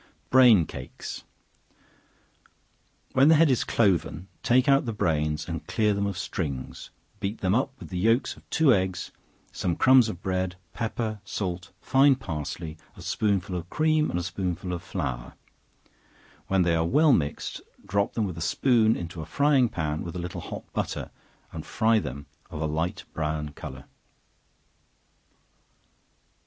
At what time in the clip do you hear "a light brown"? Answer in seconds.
22.59-23.49